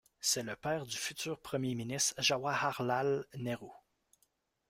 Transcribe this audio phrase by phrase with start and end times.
[0.19, 3.69] C'est le père du futur premier ministre Jawaharlal Nehru.